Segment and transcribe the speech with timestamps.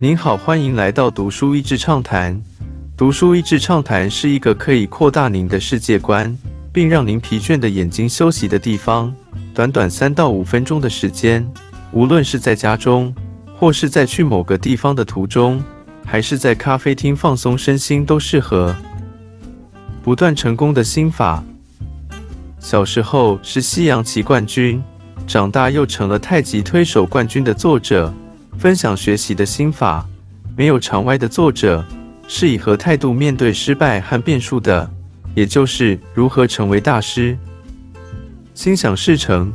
[0.00, 2.40] 您好，欢迎来到读书益智畅谈。
[2.96, 6.38] 读书益智畅谈是一个可以扩大您的世界观，
[6.72, 9.12] 并让您疲倦的眼睛休息的地方。
[9.52, 11.44] 短短三到五分钟的时间，
[11.90, 13.12] 无论是在家中，
[13.56, 15.60] 或是在去某个地方的途中，
[16.06, 18.72] 还是在咖啡厅放松身心，都适合。
[20.04, 21.42] 不断成功的心法。
[22.60, 24.80] 小时候是西洋棋冠军，
[25.26, 28.14] 长大又成了太极推手冠军的作者，
[28.58, 30.06] 分享学习的心法。
[30.56, 31.84] 没有常歪的作者，
[32.26, 34.90] 是以何态度面对失败和变数的，
[35.34, 37.38] 也就是如何成为大师。
[38.54, 39.52] 心想事成，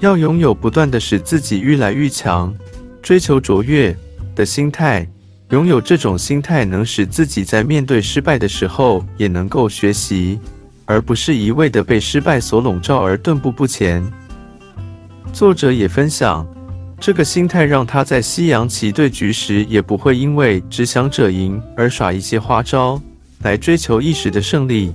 [0.00, 2.52] 要拥有不断的使自己愈来愈强，
[3.00, 3.96] 追求卓越
[4.34, 5.08] 的心态。
[5.50, 10.40] 拥有这种心态，能使自己在面对失败的时候，也能够学习。
[10.86, 14.04] 而不是一味的被失败所笼罩而顿步不前。
[15.32, 16.46] 作者也分享，
[17.04, 22.98] 这个心态让他在西洋棋对局时，也不会因为只想者赢而耍一些花招
[23.42, 24.90] 来追求一时的胜利。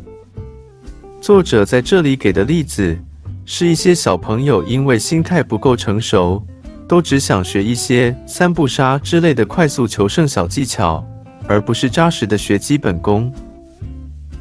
[1.22, 2.98] 作者在这里给的例子，
[3.46, 6.44] 是一些小朋友因为心态不够成熟，
[6.88, 11.08] 都只想学一些三步杀之类的快速求胜小技巧，
[11.48, 13.32] 而不是扎实的学基本功。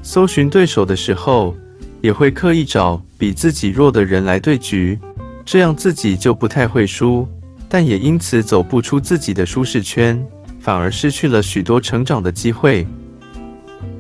[0.02, 1.54] 搜寻对手的时候，
[2.00, 4.98] 也会刻意找比自己弱的人来对局，
[5.44, 7.28] 这样自己就不太会输，
[7.68, 10.24] 但也因此走不出自己的舒适圈，
[10.58, 12.86] 反而失去了许多成长的机会。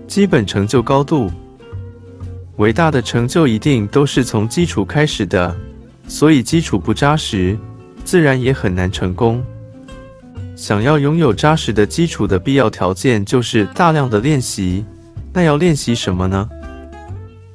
[0.06, 1.30] 基本成就高度，
[2.56, 5.54] 伟大的成就一定都是从基础开始的，
[6.08, 7.58] 所以基础不扎实，
[8.04, 9.44] 自然也很难成功。
[10.56, 14.84] 想要拥有扎实的基础的必要条件，就是大量的练习。
[15.32, 16.48] 那要练习什么呢？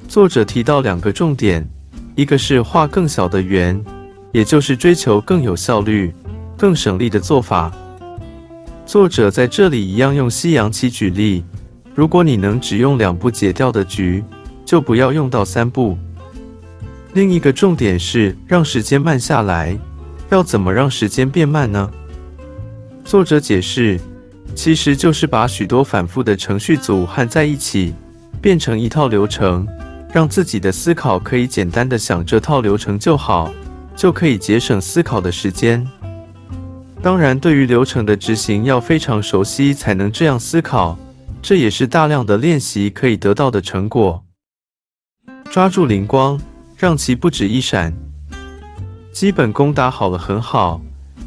[0.08, 1.68] 作者提到两个重点，
[2.16, 3.84] 一个是画更小的圆，
[4.34, 6.14] 也就是追求更有效率、
[6.58, 7.72] 更省力的做法。
[8.86, 11.46] 作者在这里一样用西洋棋举例，
[11.96, 14.22] 如果你能只用两步解掉的局，
[14.66, 15.98] 就不要用到三步。
[17.14, 19.78] 另一个重点是让时间慢下来，
[20.32, 21.90] 要怎么让时间变慢呢？
[23.06, 23.98] 作者解释。
[24.56, 27.92] 其实就是把许多反复的程序组合在一起，
[28.40, 29.68] 变成一套流程，
[30.14, 33.52] 让自己的思考可以简单的想这套流程就好，
[33.96, 35.88] 就可以节省思考的时间。
[37.02, 40.98] 当然，对于流程的执行要非常熟悉才能这样思考，
[41.42, 44.24] 这也是大量的练习可以得到的成果。
[45.52, 46.40] 抓住灵光，
[46.78, 47.94] 让其不止一闪。
[49.12, 50.82] 基本功打好了很好。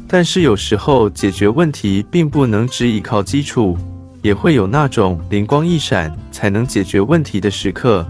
[0.09, 3.77] 但是有时候解决问题并不能只依靠基础，
[4.21, 8.05] 也会有那种灵光一闪才能解决问题的时刻。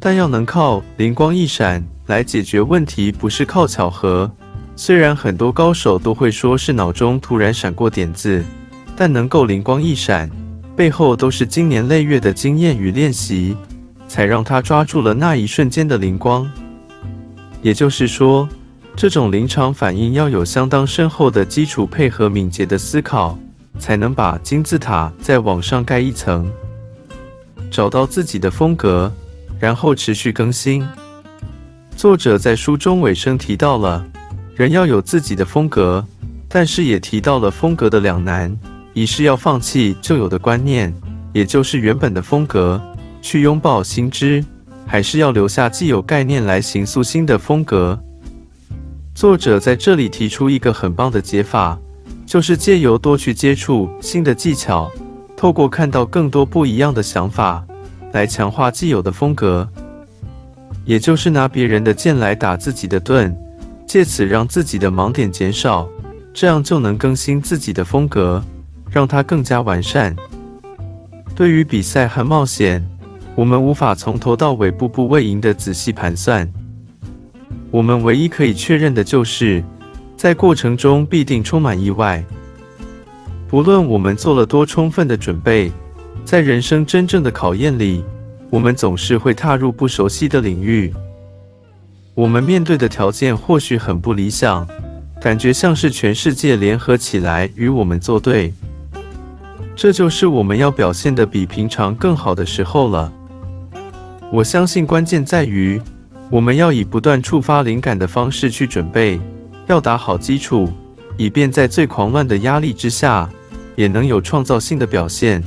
[0.00, 4.28] 但要能靠灵光一闪来解决问题，不是靠巧合。
[4.74, 8.44] 虽然很多高手都会说是脑中突然闪过点子，
[8.96, 10.28] 但能够灵光一闪，
[10.74, 13.56] 背后都是经年累月的经验与练习，
[14.08, 16.50] 才让他抓住了那一瞬间的灵光。
[17.62, 18.48] 也就是说。
[19.00, 23.38] 这种临场反应要有相当深厚的基础，配合敏捷的思考，
[23.78, 26.50] 才能把金字塔再往上盖一层。
[27.70, 29.12] 找到自己的风格，
[29.60, 30.84] 然后持续更新。
[31.98, 34.06] 作者在书中尾声提到了，
[34.54, 36.06] 人要有自己的风格，
[36.48, 38.56] 但是也提到了风格的两难：
[38.92, 40.94] 一是要放弃旧有的观念，
[41.32, 42.80] 也就是原本的风格，
[43.20, 44.40] 去拥抱新知；
[44.86, 47.98] 还是要留下既有概念来形塑新的风格。
[49.12, 51.76] 作者在这里提出一个很棒的解法，
[52.24, 54.88] 就是借由多去接触新的技巧，
[55.36, 57.66] 透过看到更多不一样的想法，
[58.12, 59.68] 来强化既有的风格。
[60.88, 63.36] 也就是拿别人的剑来打自己的盾，
[63.86, 65.86] 借此让自己的盲点减少，
[66.32, 68.42] 这样就能更新自己的风格，
[68.90, 70.16] 让它更加完善。
[71.36, 72.82] 对于比赛和冒险，
[73.34, 76.50] 我们无法从头到尾步步为营的仔细盘算。
[77.70, 79.62] 我们唯一可以确认的就是，
[80.16, 82.24] 在过程中必定充满意外。
[83.46, 85.70] 不论我们做了多充分的准备，
[86.24, 88.02] 在人生真正的考验里，
[88.50, 90.92] 我们总是会踏入不熟悉的领域。
[92.14, 94.66] 我们面对的条件或许很不理想，
[95.20, 98.52] 感觉像是全世界联合起来与我们作对。
[99.76, 103.12] 这就是我们要表现的比平常更好的时候了。
[104.32, 105.80] 我相信关键在于。
[106.30, 109.18] 我们要以不断触发灵感的方式去准备，
[109.66, 110.68] 要打好基础，
[111.16, 113.26] 以便在最狂乱的压力之下，
[113.76, 115.42] 也能有创造性的表现。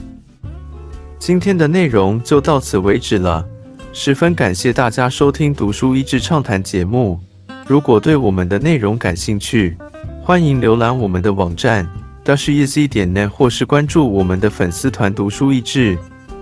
[1.21, 3.45] 今天的内容就到此为止了，
[3.93, 7.19] 十分感谢大家收听《读书益智畅谈》节目。
[7.67, 9.77] 如果对我们的内容感兴趣，
[10.23, 11.87] 欢迎浏览我们的网站
[12.23, 15.95] d a s h e z 点 net，或是关注我们的粉丝团“读书益智”，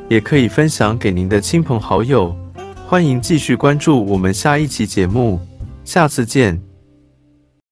[0.08, 2.34] 也可以分享给您的亲朋好友。
[2.88, 5.42] 欢迎继续关注我们下一期节目，
[5.84, 6.69] 下次见。